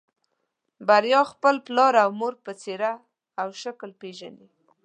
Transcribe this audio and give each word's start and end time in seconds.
بريا 0.87 1.21
خپل 1.31 1.55
پلار 1.67 1.93
او 2.03 2.09
مور 2.19 2.33
په 2.45 2.51
څېره 2.61 2.91
او 3.41 3.47
شکل 3.61 3.89
پېژني. 4.01 4.47